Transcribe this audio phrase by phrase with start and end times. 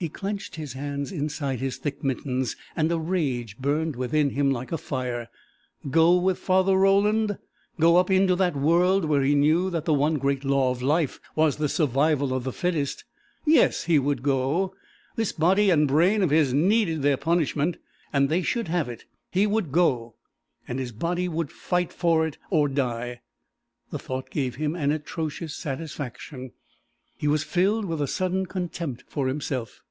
[0.00, 4.70] He clenched his hands inside his thick mittens, and a rage burned within him like
[4.70, 5.28] a fire.
[5.90, 7.36] Go with Father Roland?
[7.80, 11.18] Go up into that world where he knew that the one great law of life
[11.34, 13.02] was the survival of the fittest?
[13.44, 14.72] Yes, he would go!
[15.16, 17.76] This body and brain of his needed their punishment
[18.12, 19.04] and they should have it!
[19.32, 20.14] He would go.
[20.68, 23.22] And his body would fight for it, or die.
[23.90, 26.52] The thought gave him an atrocious satisfaction.
[27.16, 29.82] He was filled with a sudden contempt for himself.